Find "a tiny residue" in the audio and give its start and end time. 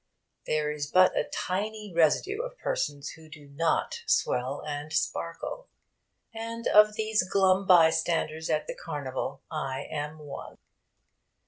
1.15-2.41